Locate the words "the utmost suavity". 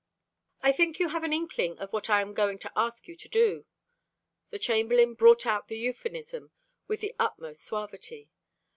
7.01-8.31